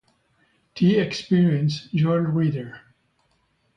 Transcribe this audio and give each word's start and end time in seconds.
T 0.73 0.97
Experience, 0.97 1.87
Joel 1.93 2.21
Reader. 2.21 2.81